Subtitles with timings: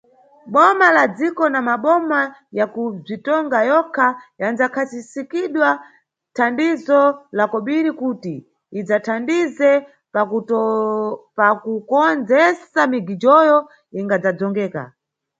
[0.53, 2.19] Boma la dziko na maboma
[2.57, 4.07] ya kubzitonga yokha
[4.41, 5.69] yandzakhazikisa
[6.35, 7.01] thandizo
[7.37, 8.35] la kobiri kuti
[8.79, 9.69] idzathandize
[11.37, 13.57] pakukondzesa migijoyo
[13.99, 14.83] ingadzadzongeka.